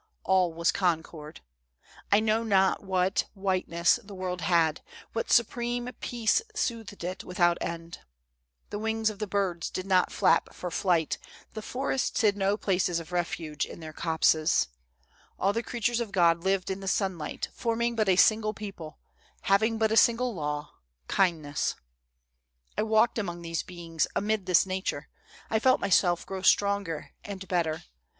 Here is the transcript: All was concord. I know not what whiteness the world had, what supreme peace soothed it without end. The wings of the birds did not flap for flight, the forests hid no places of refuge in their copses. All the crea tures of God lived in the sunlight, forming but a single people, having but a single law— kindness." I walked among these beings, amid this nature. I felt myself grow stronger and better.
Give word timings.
All 0.23 0.51
was 0.51 0.71
concord. 0.71 1.41
I 2.11 2.19
know 2.21 2.43
not 2.43 2.81
what 2.83 3.25
whiteness 3.35 3.99
the 4.03 4.15
world 4.15 4.41
had, 4.41 4.81
what 5.13 5.29
supreme 5.31 5.91
peace 5.99 6.41
soothed 6.55 7.03
it 7.03 7.23
without 7.23 7.59
end. 7.61 7.99
The 8.71 8.79
wings 8.79 9.11
of 9.11 9.19
the 9.19 9.27
birds 9.27 9.69
did 9.69 9.85
not 9.85 10.11
flap 10.11 10.55
for 10.55 10.71
flight, 10.71 11.19
the 11.53 11.61
forests 11.61 12.19
hid 12.19 12.35
no 12.35 12.57
places 12.57 12.99
of 12.99 13.11
refuge 13.11 13.63
in 13.63 13.79
their 13.79 13.93
copses. 13.93 14.69
All 15.37 15.53
the 15.53 15.61
crea 15.61 15.81
tures 15.81 15.99
of 15.99 16.11
God 16.11 16.43
lived 16.43 16.71
in 16.71 16.79
the 16.79 16.87
sunlight, 16.87 17.49
forming 17.53 17.95
but 17.95 18.09
a 18.09 18.15
single 18.15 18.55
people, 18.55 18.97
having 19.41 19.77
but 19.77 19.91
a 19.91 19.95
single 19.97 20.33
law— 20.33 20.71
kindness." 21.07 21.75
I 22.75 22.81
walked 22.81 23.19
among 23.19 23.43
these 23.43 23.61
beings, 23.61 24.07
amid 24.15 24.47
this 24.47 24.65
nature. 24.65 25.09
I 25.51 25.59
felt 25.59 25.79
myself 25.79 26.25
grow 26.25 26.41
stronger 26.41 27.11
and 27.23 27.47
better. 27.47 27.83